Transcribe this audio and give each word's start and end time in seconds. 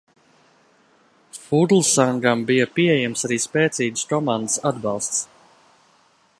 Fūglsangam 1.41 2.41
bija 2.49 2.67
pieejams 2.79 3.27
arī 3.29 3.39
spēcīgas 3.45 4.09
komandas 4.15 4.59
atbalsts. 4.71 5.25